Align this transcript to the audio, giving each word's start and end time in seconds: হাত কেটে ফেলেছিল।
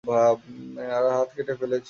হাত 0.03 1.29
কেটে 1.35 1.53
ফেলেছিল। 1.53 1.79